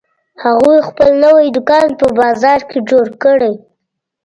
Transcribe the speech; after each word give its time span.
هغوی 0.43 0.79
خپل 0.89 1.09
نوی 1.23 1.45
دوکان 1.57 1.87
په 1.99 2.07
بازار 2.19 2.59
کې 2.69 2.79
جوړ 2.89 3.05
کړی 3.23 3.53